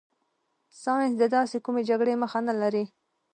ساینس 0.81 1.13
د 1.19 1.23
داسې 1.35 1.57
کومې 1.65 1.81
جګړې 1.89 2.13
مخه 2.23 2.39
نه 2.47 2.53
لري. 2.61 2.83